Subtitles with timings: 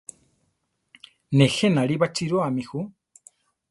[1.37, 2.79] Nejé nari baʼchirúami ju.